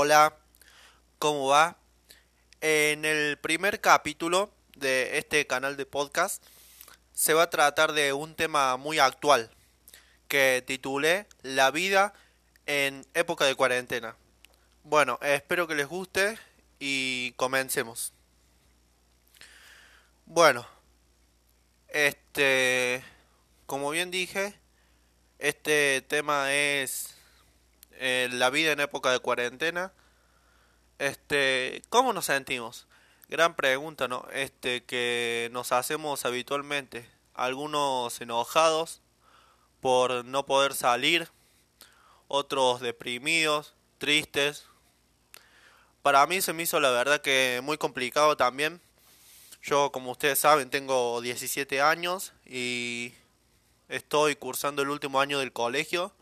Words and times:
Hola, 0.00 0.36
¿cómo 1.18 1.48
va? 1.48 1.76
En 2.60 3.04
el 3.04 3.36
primer 3.36 3.80
capítulo 3.80 4.48
de 4.76 5.18
este 5.18 5.44
canal 5.48 5.76
de 5.76 5.86
podcast 5.86 6.40
se 7.12 7.34
va 7.34 7.42
a 7.42 7.50
tratar 7.50 7.92
de 7.94 8.12
un 8.12 8.36
tema 8.36 8.76
muy 8.76 9.00
actual 9.00 9.50
que 10.28 10.62
titulé 10.64 11.26
La 11.42 11.72
vida 11.72 12.14
en 12.66 13.04
época 13.14 13.44
de 13.44 13.56
cuarentena. 13.56 14.14
Bueno, 14.84 15.18
espero 15.20 15.66
que 15.66 15.74
les 15.74 15.88
guste 15.88 16.38
y 16.78 17.32
comencemos. 17.32 18.12
Bueno, 20.26 20.64
este, 21.88 23.02
como 23.66 23.90
bien 23.90 24.12
dije, 24.12 24.54
este 25.40 26.02
tema 26.02 26.54
es 26.54 27.17
eh, 28.00 28.28
la 28.32 28.50
vida 28.50 28.72
en 28.72 28.80
época 28.80 29.10
de 29.10 29.18
cuarentena. 29.18 29.92
Este, 30.98 31.82
¿cómo 31.88 32.12
nos 32.12 32.26
sentimos? 32.26 32.86
Gran 33.28 33.54
pregunta, 33.56 34.08
¿no? 34.08 34.26
Este 34.32 34.84
que 34.84 35.48
nos 35.52 35.72
hacemos 35.72 36.24
habitualmente. 36.24 37.08
Algunos 37.34 38.20
enojados 38.20 39.00
por 39.80 40.24
no 40.24 40.46
poder 40.46 40.74
salir, 40.74 41.28
otros 42.28 42.80
deprimidos, 42.80 43.74
tristes. 43.98 44.66
Para 46.02 46.26
mí 46.26 46.40
se 46.40 46.52
me 46.52 46.62
hizo 46.62 46.80
la 46.80 46.90
verdad 46.90 47.20
que 47.20 47.60
muy 47.62 47.78
complicado 47.78 48.36
también. 48.36 48.80
Yo, 49.62 49.90
como 49.92 50.12
ustedes 50.12 50.38
saben, 50.38 50.70
tengo 50.70 51.20
17 51.20 51.82
años 51.82 52.32
y 52.46 53.12
estoy 53.88 54.36
cursando 54.36 54.82
el 54.82 54.88
último 54.88 55.20
año 55.20 55.40
del 55.40 55.52
colegio 55.52 56.12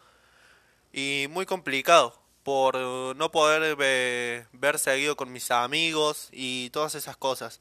y 0.96 1.26
muy 1.28 1.44
complicado 1.44 2.18
por 2.42 2.74
no 3.16 3.30
poder 3.30 3.76
ver 3.76 4.78
seguido 4.78 5.14
con 5.14 5.30
mis 5.30 5.50
amigos 5.50 6.30
y 6.32 6.70
todas 6.70 6.94
esas 6.94 7.18
cosas. 7.18 7.60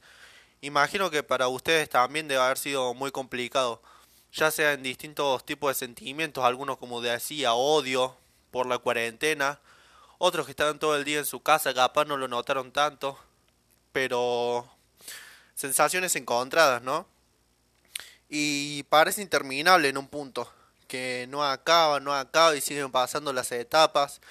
Imagino 0.61 1.11
que 1.11 1.21
para 1.21 1.49
ustedes 1.49 1.89
también 1.89 2.29
debe 2.29 2.41
haber 2.41 2.57
sido 2.57 2.93
muy 2.93 3.11
complicado, 3.11 3.81
ya 4.31 4.51
sea 4.51 4.71
en 4.71 4.83
distintos 4.83 5.45
tipos 5.45 5.69
de 5.69 5.75
sentimientos, 5.75 6.45
algunos 6.45 6.77
como 6.77 7.01
decía, 7.01 7.55
odio 7.55 8.15
por 8.51 8.67
la 8.67 8.77
cuarentena, 8.77 9.59
otros 10.17 10.45
que 10.45 10.53
estaban 10.53 10.79
todo 10.79 10.95
el 10.95 11.03
día 11.03 11.19
en 11.19 11.25
su 11.25 11.41
casa, 11.41 11.73
capaz 11.73 12.05
no 12.05 12.15
lo 12.15 12.29
notaron 12.29 12.71
tanto, 12.71 13.19
pero 13.91 14.65
sensaciones 15.55 16.15
encontradas, 16.15 16.81
¿no? 16.81 17.05
Y 18.29 18.83
parece 18.83 19.21
interminable 19.21 19.89
en 19.89 19.97
un 19.97 20.07
punto, 20.07 20.49
no 21.29 21.43
acaba, 21.43 21.99
no 21.99 22.13
acaba 22.13 22.55
y 22.55 22.61
siguen 22.61 22.91
pasando 22.91 23.33
las 23.33 23.51
etapas 23.51 24.21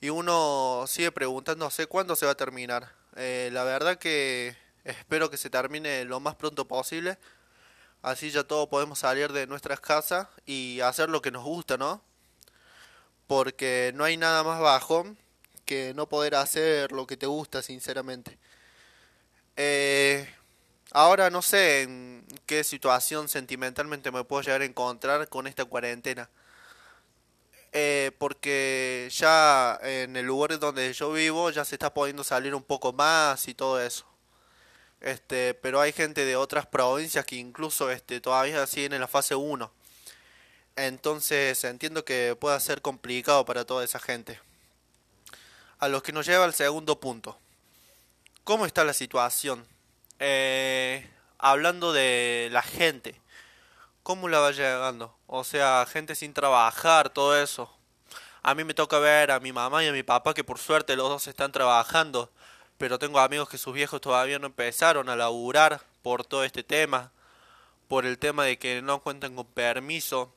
y 0.00 0.10
uno 0.10 0.84
sigue 0.86 1.12
preguntándose 1.12 1.86
cuándo 1.86 2.16
se 2.16 2.26
va 2.26 2.32
a 2.32 2.36
terminar. 2.36 2.92
Eh, 3.16 3.50
la 3.52 3.64
verdad 3.64 3.98
que 3.98 4.56
espero 4.84 5.30
que 5.30 5.36
se 5.36 5.50
termine 5.50 6.04
lo 6.04 6.20
más 6.20 6.34
pronto 6.36 6.66
posible, 6.66 7.18
así 8.02 8.30
ya 8.30 8.44
todos 8.44 8.68
podemos 8.68 8.98
salir 9.00 9.32
de 9.32 9.46
nuestras 9.46 9.80
casas 9.80 10.28
y 10.46 10.80
hacer 10.80 11.08
lo 11.10 11.22
que 11.22 11.30
nos 11.30 11.44
gusta, 11.44 11.76
¿no? 11.76 12.02
Porque 13.26 13.92
no 13.94 14.04
hay 14.04 14.16
nada 14.16 14.42
más 14.44 14.60
bajo 14.60 15.06
que 15.64 15.94
no 15.94 16.08
poder 16.08 16.34
hacer 16.34 16.92
lo 16.92 17.06
que 17.06 17.16
te 17.16 17.26
gusta, 17.26 17.62
sinceramente. 17.62 18.38
Eh, 19.56 20.28
Ahora 20.94 21.30
no 21.30 21.40
sé 21.40 21.88
qué 22.52 22.64
situación 22.64 23.30
sentimentalmente 23.30 24.10
me 24.10 24.24
puedo 24.24 24.42
llegar 24.42 24.60
a 24.60 24.66
encontrar 24.66 25.26
con 25.30 25.46
esta 25.46 25.64
cuarentena. 25.64 26.28
Eh, 27.72 28.10
porque 28.18 29.08
ya 29.10 29.78
en 29.82 30.18
el 30.18 30.26
lugar 30.26 30.58
donde 30.58 30.92
yo 30.92 31.10
vivo 31.12 31.48
ya 31.48 31.64
se 31.64 31.76
está 31.76 31.94
pudiendo 31.94 32.22
salir 32.22 32.54
un 32.54 32.62
poco 32.62 32.92
más 32.92 33.48
y 33.48 33.54
todo 33.54 33.80
eso. 33.80 34.04
Este, 35.00 35.54
pero 35.54 35.80
hay 35.80 35.92
gente 35.92 36.26
de 36.26 36.36
otras 36.36 36.66
provincias 36.66 37.24
que 37.24 37.36
incluso 37.36 37.90
este, 37.90 38.20
todavía 38.20 38.66
siguen 38.66 38.92
en 38.92 39.00
la 39.00 39.08
fase 39.08 39.34
1. 39.34 39.72
Entonces 40.76 41.64
entiendo 41.64 42.04
que 42.04 42.36
pueda 42.38 42.60
ser 42.60 42.82
complicado 42.82 43.46
para 43.46 43.64
toda 43.64 43.82
esa 43.82 43.98
gente. 43.98 44.38
A 45.78 45.88
los 45.88 46.02
que 46.02 46.12
nos 46.12 46.26
lleva 46.26 46.44
al 46.44 46.52
segundo 46.52 47.00
punto. 47.00 47.38
¿Cómo 48.44 48.66
está 48.66 48.84
la 48.84 48.92
situación? 48.92 49.66
Eh, 50.18 51.08
hablando 51.42 51.92
de 51.92 52.48
la 52.52 52.62
gente, 52.62 53.20
¿cómo 54.02 54.28
la 54.28 54.38
va 54.38 54.52
llegando? 54.52 55.14
O 55.26 55.44
sea, 55.44 55.84
gente 55.86 56.14
sin 56.14 56.32
trabajar, 56.32 57.10
todo 57.10 57.36
eso. 57.38 57.70
A 58.42 58.54
mí 58.54 58.64
me 58.64 58.74
toca 58.74 58.98
ver 59.00 59.30
a 59.32 59.40
mi 59.40 59.52
mamá 59.52 59.84
y 59.84 59.88
a 59.88 59.92
mi 59.92 60.04
papá 60.04 60.34
que 60.34 60.44
por 60.44 60.58
suerte 60.58 60.96
los 60.96 61.08
dos 61.08 61.26
están 61.26 61.52
trabajando, 61.52 62.30
pero 62.78 62.98
tengo 62.98 63.18
amigos 63.20 63.48
que 63.48 63.58
sus 63.58 63.74
viejos 63.74 64.00
todavía 64.00 64.38
no 64.38 64.46
empezaron 64.46 65.08
a 65.08 65.16
laburar 65.16 65.82
por 66.02 66.24
todo 66.24 66.44
este 66.44 66.62
tema, 66.62 67.10
por 67.88 68.06
el 68.06 68.18
tema 68.18 68.44
de 68.44 68.58
que 68.58 68.80
no 68.80 69.00
cuentan 69.02 69.34
con 69.34 69.46
permiso, 69.46 70.32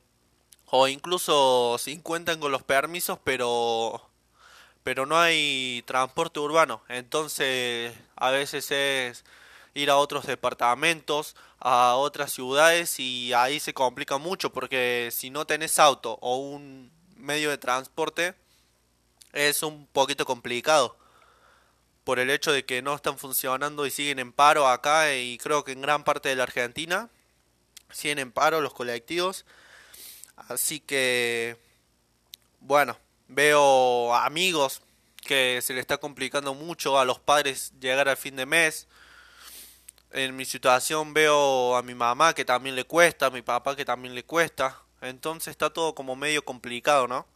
o 0.66 0.88
incluso 0.88 1.76
sí 1.78 2.00
cuentan 2.02 2.40
con 2.40 2.52
los 2.52 2.62
permisos, 2.62 3.18
pero 3.24 4.02
pero 4.82 5.06
no 5.06 5.18
hay 5.18 5.82
transporte 5.86 6.38
urbano, 6.40 6.82
entonces 6.88 7.94
a 8.16 8.30
veces 8.30 8.70
es 8.70 9.24
ir 9.76 9.90
a 9.90 9.98
otros 9.98 10.26
departamentos, 10.26 11.36
a 11.60 11.96
otras 11.96 12.32
ciudades 12.32 12.98
y 12.98 13.34
ahí 13.34 13.60
se 13.60 13.74
complica 13.74 14.16
mucho 14.16 14.50
porque 14.50 15.10
si 15.12 15.28
no 15.28 15.46
tenés 15.46 15.78
auto 15.78 16.18
o 16.22 16.36
un 16.36 16.90
medio 17.16 17.50
de 17.50 17.58
transporte 17.58 18.34
es 19.34 19.62
un 19.62 19.86
poquito 19.88 20.24
complicado 20.24 20.96
por 22.04 22.18
el 22.18 22.30
hecho 22.30 22.52
de 22.52 22.64
que 22.64 22.80
no 22.80 22.94
están 22.94 23.18
funcionando 23.18 23.84
y 23.84 23.90
siguen 23.90 24.18
en 24.18 24.32
paro 24.32 24.66
acá 24.66 25.12
y 25.14 25.36
creo 25.36 25.62
que 25.62 25.72
en 25.72 25.82
gran 25.82 26.04
parte 26.04 26.30
de 26.30 26.36
la 26.36 26.44
Argentina 26.44 27.10
siguen 27.90 28.18
en 28.18 28.32
paro 28.32 28.62
los 28.62 28.72
colectivos. 28.72 29.44
Así 30.48 30.80
que 30.80 31.58
bueno 32.60 32.96
veo 33.28 34.14
amigos 34.14 34.80
que 35.20 35.60
se 35.60 35.74
le 35.74 35.80
está 35.80 35.98
complicando 35.98 36.54
mucho 36.54 36.98
a 36.98 37.04
los 37.04 37.18
padres 37.18 37.72
llegar 37.78 38.08
al 38.08 38.16
fin 38.16 38.36
de 38.36 38.46
mes 38.46 38.86
en 40.16 40.34
mi 40.34 40.46
situación 40.46 41.12
veo 41.12 41.76
a 41.76 41.82
mi 41.82 41.94
mamá 41.94 42.34
que 42.34 42.44
también 42.44 42.74
le 42.74 42.84
cuesta, 42.84 43.26
a 43.26 43.30
mi 43.30 43.42
papá 43.42 43.76
que 43.76 43.84
también 43.84 44.14
le 44.14 44.24
cuesta. 44.24 44.82
Entonces 45.02 45.48
está 45.48 45.70
todo 45.70 45.94
como 45.94 46.16
medio 46.16 46.42
complicado, 46.44 47.06
¿no? 47.06 47.26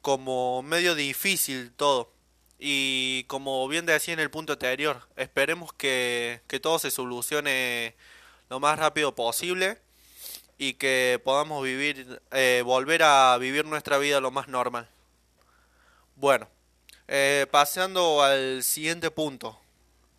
Como 0.00 0.62
medio 0.62 0.94
difícil 0.94 1.72
todo. 1.72 2.10
Y 2.58 3.24
como 3.24 3.68
bien 3.68 3.84
decía 3.84 4.14
en 4.14 4.20
el 4.20 4.30
punto 4.30 4.54
anterior, 4.54 5.06
esperemos 5.16 5.74
que, 5.74 6.40
que 6.48 6.58
todo 6.58 6.78
se 6.78 6.90
solucione 6.90 7.94
lo 8.48 8.60
más 8.60 8.78
rápido 8.78 9.14
posible 9.14 9.78
y 10.56 10.74
que 10.74 11.20
podamos 11.22 11.62
vivir, 11.64 12.22
eh, 12.32 12.62
volver 12.64 13.02
a 13.02 13.36
vivir 13.38 13.66
nuestra 13.66 13.98
vida 13.98 14.20
lo 14.20 14.30
más 14.30 14.48
normal. 14.48 14.88
Bueno, 16.16 16.48
eh, 17.08 17.46
pasando 17.50 18.22
al 18.22 18.62
siguiente 18.62 19.10
punto 19.10 19.58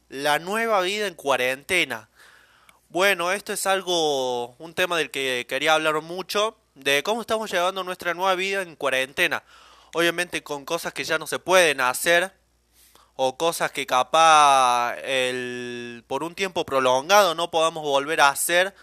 la 0.09 0.39
nueva 0.39 0.81
vida 0.81 1.07
en 1.07 1.15
cuarentena. 1.15 2.09
Bueno, 2.89 3.31
esto 3.31 3.53
es 3.53 3.65
algo, 3.65 4.55
un 4.57 4.73
tema 4.73 4.97
del 4.97 5.11
que 5.11 5.45
quería 5.49 5.73
hablar 5.73 6.01
mucho, 6.01 6.57
de 6.75 7.03
cómo 7.03 7.21
estamos 7.21 7.51
llevando 7.51 7.83
nuestra 7.83 8.13
nueva 8.13 8.35
vida 8.35 8.61
en 8.61 8.75
cuarentena. 8.75 9.43
Obviamente 9.93 10.43
con 10.43 10.65
cosas 10.65 10.93
que 10.93 11.03
ya 11.03 11.17
no 11.17 11.27
se 11.27 11.39
pueden 11.39 11.81
hacer, 11.81 12.31
o 13.15 13.37
cosas 13.37 13.71
que 13.71 13.85
capaz 13.85 14.95
el, 15.03 16.03
por 16.07 16.23
un 16.23 16.35
tiempo 16.35 16.65
prolongado 16.65 17.33
no 17.35 17.49
podamos 17.49 17.83
volver 17.83 18.21
a 18.21 18.29
hacer, 18.29 18.75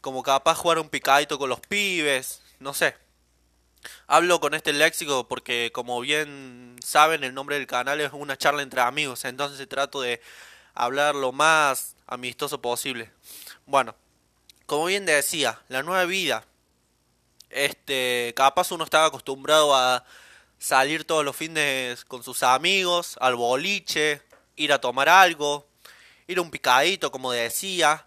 como 0.00 0.22
capaz 0.22 0.56
jugar 0.56 0.78
un 0.78 0.88
picadito 0.88 1.38
con 1.38 1.48
los 1.48 1.60
pibes, 1.60 2.42
no 2.58 2.74
sé. 2.74 2.96
Hablo 4.08 4.40
con 4.40 4.54
este 4.54 4.72
léxico 4.72 5.28
porque 5.28 5.70
como 5.72 6.00
bien 6.00 6.76
saben 6.84 7.22
el 7.22 7.34
nombre 7.34 7.56
del 7.56 7.66
canal 7.68 8.00
es 8.00 8.12
una 8.12 8.36
charla 8.36 8.62
entre 8.62 8.80
amigos, 8.80 9.24
entonces 9.24 9.68
trato 9.68 10.00
de 10.00 10.20
hablar 10.76 11.14
lo 11.14 11.32
más 11.32 11.96
amistoso 12.06 12.60
posible. 12.60 13.10
Bueno, 13.66 13.94
como 14.66 14.86
bien 14.86 15.06
decía, 15.06 15.60
la 15.68 15.82
nueva 15.82 16.04
vida. 16.04 16.44
Este, 17.50 18.32
capaz 18.36 18.70
uno 18.72 18.84
estaba 18.84 19.06
acostumbrado 19.06 19.74
a 19.74 20.04
salir 20.58 21.04
todos 21.04 21.24
los 21.24 21.36
fines 21.36 22.04
con 22.04 22.22
sus 22.22 22.42
amigos, 22.42 23.16
al 23.20 23.36
boliche, 23.36 24.22
ir 24.56 24.72
a 24.72 24.80
tomar 24.80 25.08
algo, 25.08 25.66
ir 26.26 26.38
a 26.38 26.42
un 26.42 26.50
picadito, 26.50 27.10
como 27.10 27.32
decía. 27.32 28.06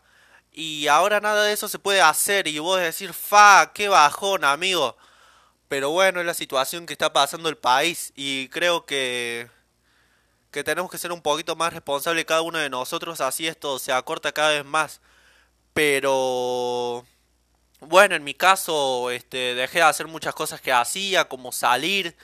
Y 0.51 0.87
ahora 0.87 1.19
nada 1.21 1.43
de 1.43 1.53
eso 1.53 1.67
se 1.67 1.79
puede 1.79 2.01
hacer 2.01 2.47
y 2.47 2.59
vos 2.59 2.79
decir, 2.79 3.13
fa, 3.13 3.71
qué 3.73 3.87
bajón, 3.87 4.43
amigo. 4.43 4.97
Pero 5.67 5.91
bueno, 5.91 6.19
es 6.19 6.25
la 6.25 6.33
situación 6.33 6.85
que 6.85 6.93
está 6.93 7.13
pasando 7.13 7.49
el 7.49 7.57
país 7.57 8.11
y 8.15 8.49
creo 8.49 8.85
que 8.85 9.49
que 10.51 10.63
tenemos 10.63 10.89
que 10.91 10.97
ser 10.97 11.11
un 11.11 11.21
poquito 11.21 11.55
más 11.55 11.73
responsables 11.73 12.25
cada 12.25 12.41
uno 12.41 12.57
de 12.59 12.69
nosotros, 12.69 13.21
así 13.21 13.47
esto 13.47 13.79
se 13.79 13.91
acorta 13.91 14.31
cada 14.31 14.51
vez 14.51 14.65
más. 14.65 15.01
Pero 15.73 17.05
bueno, 17.81 18.15
en 18.15 18.23
mi 18.23 18.33
caso, 18.33 19.11
este, 19.11 19.55
dejé 19.55 19.79
de 19.79 19.85
hacer 19.85 20.07
muchas 20.07 20.35
cosas 20.35 20.61
que 20.61 20.71
hacía, 20.73 21.29
como 21.29 21.51
salir, 21.51 22.15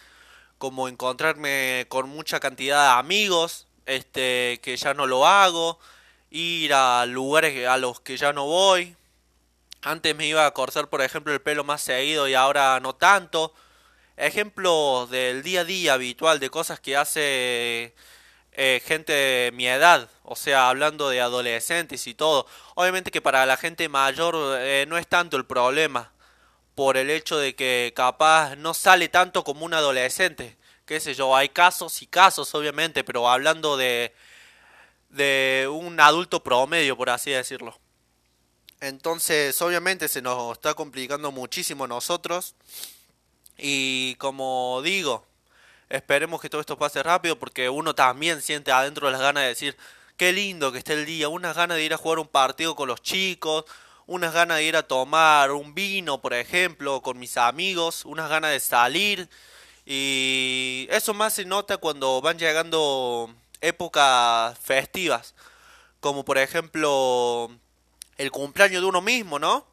como 0.57 0.87
encontrarme 0.87 1.85
con 1.89 2.09
mucha 2.09 2.39
cantidad 2.39 2.93
de 2.93 2.99
amigos, 2.99 3.67
este, 3.85 4.59
que 4.63 4.77
ya 4.77 4.93
no 4.93 5.07
lo 5.07 5.27
hago, 5.27 5.79
ir 6.31 6.73
a 6.73 7.05
lugares 7.05 7.67
a 7.67 7.77
los 7.77 8.01
que 8.01 8.17
ya 8.17 8.33
no 8.33 8.45
voy. 8.45 8.95
Antes 9.81 10.15
me 10.15 10.27
iba 10.27 10.45
a 10.45 10.51
cortar, 10.51 10.89
por 10.89 11.01
ejemplo, 11.01 11.31
el 11.33 11.41
pelo 11.41 11.63
más 11.63 11.81
seguido 11.81 12.27
y 12.27 12.33
ahora 12.33 12.79
no 12.79 12.95
tanto. 12.95 13.53
Ejemplos 14.17 15.09
del 15.09 15.43
día 15.43 15.61
a 15.61 15.65
día 15.65 15.93
habitual 15.93 16.39
de 16.39 16.49
cosas 16.49 16.79
que 16.79 16.95
hace 16.95 17.93
eh, 18.53 18.81
gente 18.85 19.11
de 19.11 19.51
mi 19.51 19.67
edad, 19.67 20.09
o 20.23 20.37
sea, 20.37 20.69
hablando 20.69 21.09
de 21.09 21.19
adolescentes 21.19 22.07
y 22.07 22.13
todo. 22.13 22.47
Obviamente 22.75 23.11
que 23.11 23.21
para 23.21 23.45
la 23.45 23.57
gente 23.57 23.89
mayor 23.89 24.57
eh, 24.59 24.85
no 24.87 24.97
es 24.97 25.07
tanto 25.07 25.35
el 25.35 25.45
problema, 25.45 26.13
por 26.75 26.97
el 26.97 27.09
hecho 27.09 27.37
de 27.37 27.55
que 27.55 27.93
capaz 27.95 28.55
no 28.55 28.73
sale 28.73 29.09
tanto 29.09 29.43
como 29.43 29.65
un 29.65 29.73
adolescente. 29.73 30.57
Qué 30.85 30.99
sé 30.99 31.13
yo, 31.15 31.35
hay 31.35 31.49
casos 31.49 32.01
y 32.01 32.07
casos, 32.07 32.53
obviamente, 32.55 33.03
pero 33.03 33.27
hablando 33.29 33.75
de, 33.77 34.13
de 35.09 35.67
un 35.71 35.99
adulto 35.99 36.43
promedio, 36.43 36.95
por 36.95 37.09
así 37.09 37.31
decirlo. 37.31 37.77
Entonces, 38.81 39.61
obviamente 39.61 40.07
se 40.07 40.21
nos 40.21 40.53
está 40.53 40.73
complicando 40.73 41.31
muchísimo 41.31 41.85
a 41.85 41.87
nosotros. 41.87 42.55
Y 43.57 44.15
como 44.15 44.81
digo, 44.83 45.25
esperemos 45.89 46.41
que 46.41 46.49
todo 46.49 46.61
esto 46.61 46.77
pase 46.77 47.03
rápido 47.03 47.37
porque 47.37 47.69
uno 47.69 47.95
también 47.95 48.41
siente 48.41 48.71
adentro 48.71 49.09
las 49.09 49.21
ganas 49.21 49.43
de 49.43 49.49
decir, 49.49 49.77
qué 50.17 50.33
lindo 50.33 50.71
que 50.71 50.79
esté 50.79 50.93
el 50.93 51.05
día, 51.05 51.29
unas 51.29 51.55
ganas 51.55 51.77
de 51.77 51.83
ir 51.83 51.93
a 51.93 51.97
jugar 51.97 52.19
un 52.19 52.27
partido 52.27 52.75
con 52.75 52.87
los 52.87 53.01
chicos, 53.01 53.65
unas 54.07 54.33
ganas 54.33 54.57
de 54.57 54.65
ir 54.65 54.75
a 54.75 54.83
tomar 54.83 55.51
un 55.51 55.73
vino, 55.73 56.21
por 56.21 56.33
ejemplo, 56.33 57.01
con 57.01 57.17
mis 57.19 57.37
amigos, 57.37 58.05
unas 58.05 58.29
ganas 58.29 58.51
de 58.51 58.59
salir. 58.59 59.29
Y 59.85 60.87
eso 60.89 61.13
más 61.13 61.33
se 61.33 61.45
nota 61.45 61.77
cuando 61.77 62.21
van 62.21 62.39
llegando 62.39 63.33
épocas 63.61 64.57
festivas, 64.59 65.35
como 65.99 66.25
por 66.25 66.37
ejemplo 66.37 67.49
el 68.17 68.31
cumpleaños 68.31 68.81
de 68.81 68.87
uno 68.87 69.01
mismo, 69.01 69.39
¿no? 69.39 69.65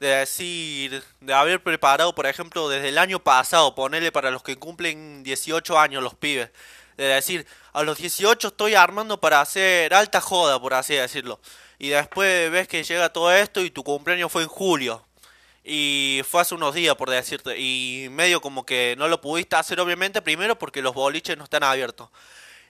De 0.00 0.08
decir, 0.08 1.02
de 1.20 1.32
haber 1.32 1.62
preparado, 1.62 2.14
por 2.14 2.26
ejemplo, 2.26 2.68
desde 2.68 2.88
el 2.90 2.98
año 2.98 3.20
pasado, 3.20 3.74
ponerle 3.74 4.12
para 4.12 4.30
los 4.30 4.42
que 4.42 4.56
cumplen 4.56 5.22
18 5.22 5.78
años 5.78 6.02
los 6.02 6.14
pibes, 6.14 6.50
de 6.96 7.04
decir, 7.04 7.46
a 7.72 7.82
los 7.82 7.98
18 7.98 8.48
estoy 8.48 8.74
armando 8.74 9.20
para 9.20 9.40
hacer 9.40 9.94
alta 9.94 10.20
joda, 10.20 10.60
por 10.60 10.74
así 10.74 10.94
decirlo. 10.94 11.40
Y 11.78 11.88
después 11.88 12.50
ves 12.50 12.68
que 12.68 12.84
llega 12.84 13.12
todo 13.12 13.32
esto 13.32 13.60
y 13.60 13.70
tu 13.70 13.82
cumpleaños 13.82 14.30
fue 14.30 14.42
en 14.42 14.48
julio. 14.48 15.04
Y 15.64 16.22
fue 16.28 16.42
hace 16.42 16.54
unos 16.54 16.74
días, 16.74 16.94
por 16.94 17.10
decirte. 17.10 17.58
Y 17.58 18.08
medio 18.10 18.40
como 18.40 18.66
que 18.66 18.94
no 18.98 19.08
lo 19.08 19.20
pudiste 19.20 19.56
hacer, 19.56 19.80
obviamente, 19.80 20.22
primero 20.22 20.58
porque 20.58 20.82
los 20.82 20.94
boliches 20.94 21.36
no 21.38 21.44
están 21.44 21.64
abiertos. 21.64 22.10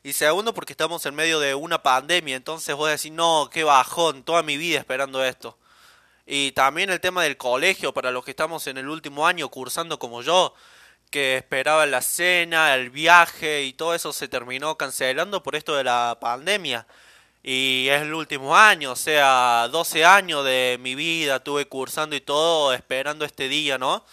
Y 0.03 0.13
segundo 0.13 0.55
porque 0.55 0.73
estamos 0.73 1.05
en 1.07 1.15
medio 1.15 1.41
de 1.41 1.55
una 1.55 1.83
pandemia. 1.83 2.37
Entonces 2.37 2.75
vos 2.77 2.89
decís, 2.91 3.13
no, 3.13 3.51
qué 3.53 3.65
bajón, 3.65 4.23
toda 4.23 4.43
mi 4.43 4.57
vida 4.57 4.79
esperando 4.79 5.25
esto. 5.25 5.59
Y 6.27 6.53
también 6.53 6.91
el 6.91 7.01
tema 7.01 7.23
del 7.23 7.37
colegio, 7.37 7.93
para 7.93 8.11
los 8.11 8.25
que 8.25 8.31
estamos 8.31 8.67
en 8.67 8.79
el 8.79 8.89
último 8.89 9.27
año 9.27 9.49
cursando 9.51 9.99
como 9.99 10.23
yo, 10.23 10.55
que 11.11 11.37
esperaba 11.37 11.87
la 11.87 12.03
cena, 12.03 12.75
el 12.75 12.91
viaje 12.91 13.65
y 13.65 13.73
todo 13.75 13.95
eso 13.95 14.13
se 14.13 14.29
terminó 14.29 14.77
cancelando 14.77 15.43
por 15.43 15.55
esto 15.57 15.77
de 15.77 15.85
la 15.85 16.19
pandemia. 16.21 16.87
Y 17.43 17.89
es 17.91 18.03
el 18.03 18.15
último 18.15 18.57
año, 18.57 18.93
o 18.93 18.97
sea, 18.97 19.69
12 19.71 20.05
años 20.05 20.45
de 20.45 20.79
mi 20.81 20.95
vida 20.95 21.41
tuve 21.45 21.67
cursando 21.69 22.17
y 22.17 22.21
todo 22.23 22.73
esperando 22.73 23.25
este 23.25 23.49
día, 23.49 23.77
¿no? 23.79 24.05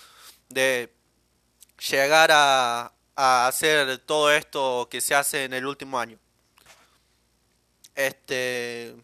De 0.50 0.94
llegar 1.90 2.30
a, 2.34 2.92
a 3.16 3.48
hacer 3.48 3.98
todo 4.00 4.32
esto 4.32 4.88
que 4.92 5.02
se 5.02 5.16
hace 5.16 5.46
en 5.46 5.54
el 5.54 5.66
último 5.66 6.00
año. 6.00 6.20
Este. 7.96 8.96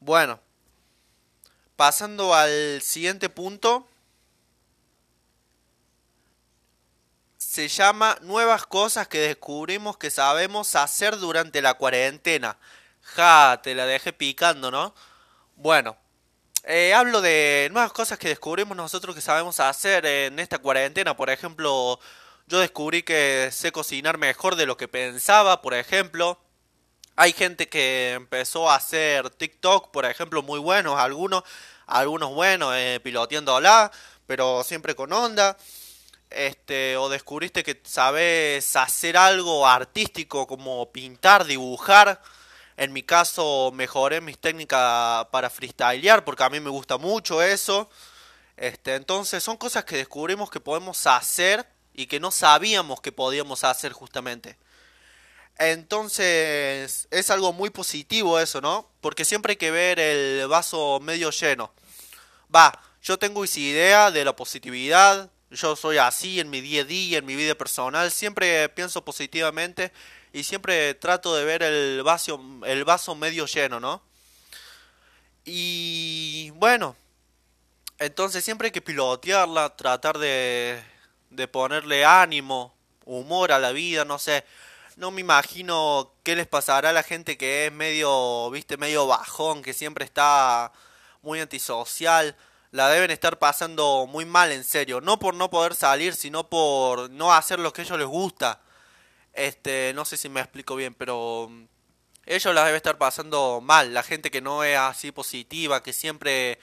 Bueno. 0.00 0.43
Pasando 1.76 2.34
al 2.34 2.80
siguiente 2.82 3.28
punto. 3.28 3.88
Se 7.36 7.68
llama 7.68 8.16
Nuevas 8.22 8.66
cosas 8.66 9.08
que 9.08 9.18
descubrimos 9.18 9.96
que 9.96 10.10
sabemos 10.10 10.76
hacer 10.76 11.18
durante 11.18 11.62
la 11.62 11.74
cuarentena. 11.74 12.58
Ja, 13.02 13.60
te 13.62 13.74
la 13.74 13.86
dejé 13.86 14.12
picando, 14.12 14.70
¿no? 14.70 14.94
Bueno, 15.56 15.96
eh, 16.64 16.94
hablo 16.94 17.20
de 17.20 17.68
nuevas 17.72 17.92
cosas 17.92 18.18
que 18.18 18.28
descubrimos 18.28 18.76
nosotros 18.76 19.14
que 19.14 19.20
sabemos 19.20 19.60
hacer 19.60 20.06
en 20.06 20.38
esta 20.38 20.58
cuarentena. 20.58 21.16
Por 21.16 21.28
ejemplo, 21.30 21.98
yo 22.46 22.60
descubrí 22.60 23.02
que 23.02 23.50
sé 23.52 23.72
cocinar 23.72 24.16
mejor 24.18 24.56
de 24.56 24.66
lo 24.66 24.76
que 24.76 24.88
pensaba, 24.88 25.60
por 25.60 25.74
ejemplo. 25.74 26.38
Hay 27.16 27.32
gente 27.32 27.68
que 27.68 28.12
empezó 28.14 28.68
a 28.68 28.74
hacer 28.74 29.30
TikTok, 29.30 29.92
por 29.92 30.04
ejemplo, 30.04 30.42
muy 30.42 30.58
buenos, 30.58 30.98
algunos, 30.98 31.44
algunos 31.86 32.34
buenos, 32.34 32.74
eh, 32.74 32.98
piloteándola, 33.04 33.92
pero 34.26 34.64
siempre 34.64 34.96
con 34.96 35.12
onda. 35.12 35.56
Este, 36.30 36.96
o 36.96 37.08
descubriste 37.08 37.62
que 37.62 37.80
sabes 37.84 38.74
hacer 38.74 39.16
algo 39.16 39.64
artístico 39.66 40.48
como 40.48 40.90
pintar, 40.90 41.44
dibujar. 41.44 42.20
En 42.76 42.92
mi 42.92 43.04
caso 43.04 43.70
mejoré 43.72 44.20
mis 44.20 44.38
técnicas 44.38 45.26
para 45.26 45.50
freestylear 45.50 46.24
porque 46.24 46.42
a 46.42 46.50
mí 46.50 46.58
me 46.58 46.70
gusta 46.70 46.98
mucho 46.98 47.40
eso. 47.42 47.88
Este, 48.56 48.96
entonces 48.96 49.44
son 49.44 49.56
cosas 49.56 49.84
que 49.84 49.96
descubrimos 49.96 50.50
que 50.50 50.60
podemos 50.60 51.06
hacer 51.06 51.66
y 51.92 52.06
que 52.06 52.18
no 52.18 52.32
sabíamos 52.32 53.00
que 53.00 53.12
podíamos 53.12 53.62
hacer 53.62 53.92
justamente. 53.92 54.56
Entonces 55.58 57.06
es 57.10 57.30
algo 57.30 57.52
muy 57.52 57.70
positivo 57.70 58.40
eso, 58.40 58.60
¿no? 58.60 58.90
Porque 59.00 59.24
siempre 59.24 59.52
hay 59.52 59.56
que 59.56 59.70
ver 59.70 60.00
el 60.00 60.48
vaso 60.48 60.98
medio 61.00 61.30
lleno. 61.30 61.72
Va, 62.54 62.72
yo 63.02 63.18
tengo 63.18 63.44
esa 63.44 63.60
idea 63.60 64.10
de 64.10 64.24
la 64.24 64.34
positividad, 64.34 65.30
yo 65.50 65.76
soy 65.76 65.98
así 65.98 66.40
en 66.40 66.50
mi 66.50 66.60
día 66.60 66.82
a 66.82 66.84
día, 66.84 67.18
en 67.18 67.26
mi 67.26 67.36
vida 67.36 67.54
personal, 67.54 68.10
siempre 68.10 68.68
pienso 68.70 69.04
positivamente 69.04 69.92
y 70.32 70.42
siempre 70.42 70.94
trato 70.94 71.36
de 71.36 71.44
ver 71.44 71.62
el 71.62 72.02
vaso, 72.02 72.40
el 72.66 72.84
vaso 72.84 73.14
medio 73.14 73.46
lleno, 73.46 73.78
¿no? 73.78 74.02
Y 75.44 76.50
bueno, 76.56 76.96
entonces 77.98 78.44
siempre 78.44 78.66
hay 78.66 78.72
que 78.72 78.80
pilotearla, 78.82 79.76
tratar 79.76 80.18
de, 80.18 80.82
de 81.30 81.46
ponerle 81.48 82.04
ánimo, 82.04 82.74
humor 83.04 83.52
a 83.52 83.58
la 83.58 83.72
vida, 83.72 84.04
no 84.04 84.18
sé. 84.18 84.44
No 84.96 85.10
me 85.10 85.20
imagino 85.20 86.12
qué 86.22 86.36
les 86.36 86.46
pasará 86.46 86.90
a 86.90 86.92
la 86.92 87.02
gente 87.02 87.36
que 87.36 87.66
es 87.66 87.72
medio, 87.72 88.48
viste, 88.50 88.76
medio 88.76 89.06
bajón, 89.08 89.62
que 89.62 89.72
siempre 89.72 90.04
está 90.04 90.72
muy 91.22 91.40
antisocial. 91.40 92.36
La 92.70 92.88
deben 92.88 93.10
estar 93.10 93.38
pasando 93.38 94.06
muy 94.06 94.24
mal, 94.24 94.52
en 94.52 94.62
serio. 94.64 95.00
No 95.00 95.18
por 95.18 95.34
no 95.34 95.50
poder 95.50 95.74
salir, 95.74 96.14
sino 96.14 96.48
por 96.48 97.10
no 97.10 97.32
hacer 97.34 97.58
lo 97.58 97.72
que 97.72 97.82
a 97.82 97.84
ellos 97.84 97.98
les 97.98 98.06
gusta. 98.06 98.60
Este, 99.32 99.92
no 99.94 100.04
sé 100.04 100.16
si 100.16 100.28
me 100.28 100.40
explico 100.40 100.76
bien, 100.76 100.94
pero 100.94 101.50
ellos 102.26 102.54
la 102.54 102.64
deben 102.64 102.76
estar 102.76 102.98
pasando 102.98 103.60
mal. 103.60 103.94
La 103.94 104.02
gente 104.04 104.30
que 104.30 104.40
no 104.40 104.64
es 104.64 104.78
así 104.78 105.12
positiva, 105.12 105.82
que 105.82 105.92
siempre 105.92 106.60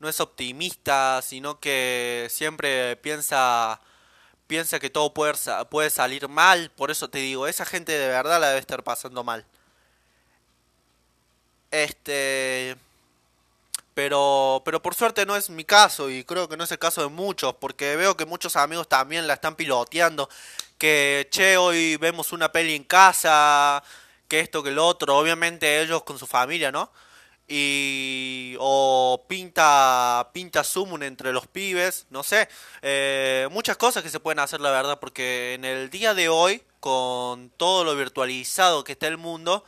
no 0.00 0.08
es 0.08 0.20
optimista, 0.20 1.20
sino 1.22 1.60
que 1.60 2.28
siempre 2.30 2.96
piensa 2.96 3.80
piensa 4.46 4.78
que 4.80 4.90
todo 4.90 5.12
puede, 5.14 5.90
salir 5.90 6.28
mal, 6.28 6.70
por 6.76 6.90
eso 6.90 7.08
te 7.08 7.18
digo, 7.18 7.46
esa 7.46 7.64
gente 7.64 7.92
de 7.92 8.08
verdad 8.08 8.40
la 8.40 8.48
debe 8.48 8.60
estar 8.60 8.82
pasando 8.82 9.24
mal. 9.24 9.44
Este 11.70 12.76
pero 13.94 14.62
pero 14.64 14.82
por 14.82 14.94
suerte 14.94 15.26
no 15.26 15.36
es 15.36 15.50
mi 15.50 15.64
caso 15.64 16.10
y 16.10 16.24
creo 16.24 16.48
que 16.48 16.56
no 16.56 16.64
es 16.64 16.72
el 16.72 16.78
caso 16.78 17.02
de 17.02 17.08
muchos, 17.08 17.54
porque 17.56 17.96
veo 17.96 18.16
que 18.16 18.26
muchos 18.26 18.56
amigos 18.56 18.88
también 18.88 19.26
la 19.26 19.34
están 19.34 19.56
piloteando, 19.56 20.28
que 20.78 21.28
che, 21.30 21.56
hoy 21.56 21.96
vemos 21.96 22.32
una 22.32 22.52
peli 22.52 22.74
en 22.74 22.84
casa, 22.84 23.82
que 24.28 24.40
esto 24.40 24.62
que 24.62 24.70
lo 24.72 24.86
otro, 24.86 25.16
obviamente 25.16 25.80
ellos 25.80 26.04
con 26.04 26.18
su 26.18 26.26
familia, 26.26 26.72
¿no? 26.72 26.90
y 27.46 28.56
pinta 29.22 30.30
pinta 30.32 30.62
entre 31.02 31.32
los 31.32 31.46
pibes, 31.46 32.06
no 32.10 32.22
sé, 32.22 32.48
eh, 32.82 33.48
muchas 33.50 33.76
cosas 33.76 34.02
que 34.02 34.10
se 34.10 34.20
pueden 34.20 34.38
hacer 34.38 34.60
la 34.60 34.70
verdad, 34.70 34.98
porque 35.00 35.54
en 35.54 35.64
el 35.64 35.90
día 35.90 36.14
de 36.14 36.28
hoy, 36.28 36.62
con 36.80 37.50
todo 37.50 37.84
lo 37.84 37.96
virtualizado 37.96 38.84
que 38.84 38.92
está 38.92 39.06
el 39.06 39.18
mundo, 39.18 39.64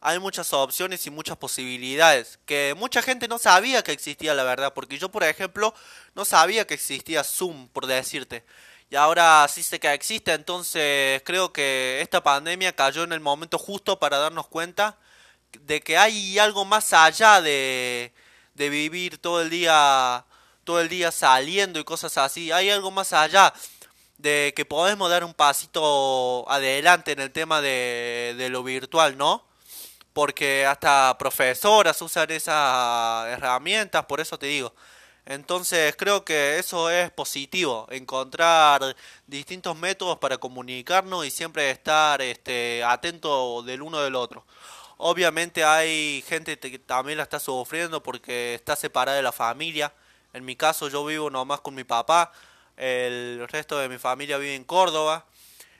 hay 0.00 0.18
muchas 0.18 0.52
opciones 0.52 1.06
y 1.06 1.10
muchas 1.10 1.36
posibilidades 1.36 2.38
que 2.46 2.74
mucha 2.76 3.02
gente 3.02 3.28
no 3.28 3.38
sabía 3.38 3.82
que 3.82 3.92
existía 3.92 4.34
la 4.34 4.44
verdad, 4.44 4.72
porque 4.74 4.98
yo 4.98 5.10
por 5.10 5.24
ejemplo 5.24 5.74
no 6.14 6.24
sabía 6.24 6.66
que 6.66 6.74
existía 6.74 7.24
Zoom, 7.24 7.68
por 7.68 7.86
decirte. 7.86 8.44
Y 8.88 8.96
ahora 8.96 9.46
sí 9.48 9.62
sé 9.64 9.80
que 9.80 9.92
existe, 9.92 10.32
entonces 10.32 11.22
creo 11.24 11.52
que 11.52 12.00
esta 12.02 12.22
pandemia 12.22 12.74
cayó 12.74 13.02
en 13.02 13.12
el 13.12 13.20
momento 13.20 13.58
justo 13.58 13.98
para 13.98 14.18
darnos 14.18 14.46
cuenta 14.46 14.96
de 15.62 15.80
que 15.80 15.96
hay 15.98 16.38
algo 16.38 16.64
más 16.64 16.92
allá 16.92 17.40
de, 17.40 18.12
de 18.56 18.68
vivir 18.70 19.18
todo 19.18 19.42
el 19.42 19.50
día 19.50 20.24
todo 20.64 20.80
el 20.80 20.88
día 20.88 21.12
saliendo 21.12 21.78
y 21.80 21.84
cosas 21.84 22.18
así. 22.18 22.52
Hay 22.52 22.70
algo 22.70 22.90
más 22.90 23.12
allá. 23.12 23.54
de 24.18 24.52
que 24.56 24.64
podemos 24.64 25.10
dar 25.10 25.24
un 25.24 25.34
pasito 25.34 26.48
adelante 26.50 27.12
en 27.12 27.20
el 27.20 27.32
tema 27.32 27.60
de, 27.60 28.34
de 28.38 28.48
lo 28.48 28.62
virtual, 28.64 29.16
¿no? 29.18 29.44
Porque 30.12 30.66
hasta 30.66 31.16
profesoras 31.18 32.00
usan 32.02 32.30
esas 32.30 33.28
herramientas, 33.28 34.06
por 34.06 34.20
eso 34.20 34.38
te 34.38 34.46
digo. 34.46 34.74
Entonces 35.26 35.94
creo 35.96 36.24
que 36.24 36.58
eso 36.58 36.88
es 36.88 37.10
positivo, 37.10 37.86
encontrar 37.90 38.96
distintos 39.26 39.76
métodos 39.76 40.18
para 40.18 40.38
comunicarnos 40.38 41.26
y 41.26 41.30
siempre 41.30 41.70
estar 41.70 42.22
este, 42.22 42.84
atento 42.84 43.62
del 43.62 43.82
uno 43.82 44.00
del 44.00 44.14
otro. 44.14 44.46
Obviamente 44.98 45.64
hay 45.64 46.24
gente 46.26 46.58
que 46.58 46.78
también 46.78 47.18
la 47.18 47.24
está 47.24 47.38
sufriendo 47.38 48.02
porque 48.02 48.54
está 48.54 48.76
separada 48.76 49.16
de 49.16 49.22
la 49.22 49.32
familia. 49.32 49.92
En 50.32 50.44
mi 50.44 50.56
caso 50.56 50.88
yo 50.88 51.04
vivo 51.04 51.30
nomás 51.30 51.60
con 51.60 51.74
mi 51.74 51.84
papá, 51.84 52.32
el 52.76 53.46
resto 53.48 53.78
de 53.78 53.88
mi 53.88 53.98
familia 53.98 54.38
vive 54.38 54.54
en 54.54 54.64
Córdoba. 54.64 55.26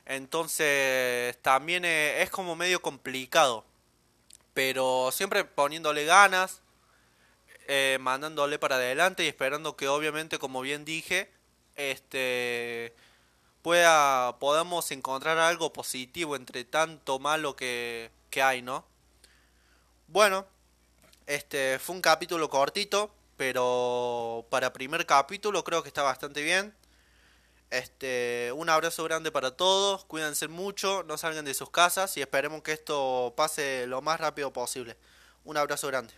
Entonces 0.04 1.36
también 1.42 1.84
es 1.84 2.30
como 2.30 2.56
medio 2.56 2.80
complicado. 2.82 3.64
Pero 4.54 5.10
siempre 5.12 5.44
poniéndole 5.44 6.04
ganas, 6.04 6.62
eh, 7.68 7.98
mandándole 8.00 8.58
para 8.58 8.76
adelante 8.76 9.24
y 9.24 9.28
esperando 9.28 9.76
que 9.76 9.88
obviamente, 9.88 10.38
como 10.38 10.60
bien 10.60 10.84
dije, 10.84 11.30
este 11.76 12.94
pueda 13.62 14.38
podamos 14.38 14.90
encontrar 14.92 15.38
algo 15.38 15.72
positivo 15.72 16.36
entre 16.36 16.64
tanto 16.64 17.18
malo 17.18 17.56
que, 17.56 18.10
que 18.30 18.42
hay, 18.42 18.62
¿no? 18.62 18.84
Bueno, 20.08 20.46
este 21.26 21.78
fue 21.80 21.96
un 21.96 22.00
capítulo 22.00 22.48
cortito, 22.48 23.12
pero 23.36 24.46
para 24.50 24.72
primer 24.72 25.04
capítulo 25.04 25.64
creo 25.64 25.82
que 25.82 25.88
está 25.88 26.02
bastante 26.02 26.42
bien. 26.42 26.74
Este, 27.70 28.52
un 28.54 28.70
abrazo 28.70 29.02
grande 29.02 29.32
para 29.32 29.56
todos, 29.56 30.04
cuídense 30.04 30.46
mucho, 30.46 31.02
no 31.02 31.18
salgan 31.18 31.44
de 31.44 31.54
sus 31.54 31.70
casas 31.70 32.16
y 32.16 32.20
esperemos 32.20 32.62
que 32.62 32.72
esto 32.72 33.34
pase 33.36 33.86
lo 33.88 34.00
más 34.00 34.20
rápido 34.20 34.52
posible. 34.52 34.96
Un 35.44 35.56
abrazo 35.56 35.88
grande. 35.88 36.14